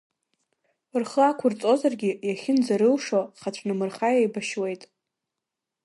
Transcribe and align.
Рхы 1.01 1.21
ақәырҵозаргьы, 1.29 2.11
иахьынӡарылшо, 2.27 3.21
хацәнымырха 3.39 4.09
еибашьуеит… 4.19 4.81